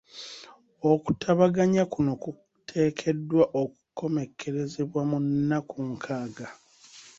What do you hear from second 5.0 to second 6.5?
mu nnaku nkaaga.